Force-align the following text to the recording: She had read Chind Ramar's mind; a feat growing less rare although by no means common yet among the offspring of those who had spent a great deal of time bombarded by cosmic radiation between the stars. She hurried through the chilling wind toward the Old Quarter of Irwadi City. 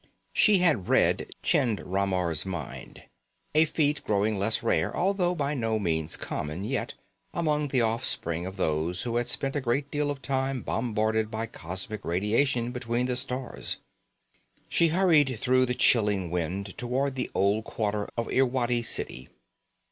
She 0.33 0.57
had 0.57 0.89
read 0.89 1.29
Chind 1.43 1.79
Ramar's 1.85 2.43
mind; 2.43 3.03
a 3.53 3.65
feat 3.65 4.03
growing 4.03 4.39
less 4.39 4.63
rare 4.63 4.97
although 4.97 5.35
by 5.35 5.53
no 5.53 5.77
means 5.77 6.17
common 6.17 6.63
yet 6.63 6.95
among 7.35 7.67
the 7.67 7.81
offspring 7.81 8.47
of 8.47 8.57
those 8.57 9.03
who 9.03 9.17
had 9.17 9.27
spent 9.27 9.55
a 9.55 9.61
great 9.61 9.91
deal 9.91 10.09
of 10.09 10.23
time 10.23 10.63
bombarded 10.63 11.29
by 11.29 11.45
cosmic 11.45 12.03
radiation 12.03 12.71
between 12.71 13.05
the 13.05 13.15
stars. 13.15 13.77
She 14.67 14.87
hurried 14.87 15.37
through 15.37 15.67
the 15.67 15.75
chilling 15.75 16.31
wind 16.31 16.75
toward 16.79 17.13
the 17.13 17.29
Old 17.35 17.65
Quarter 17.65 18.09
of 18.17 18.27
Irwadi 18.33 18.81
City. 18.81 19.29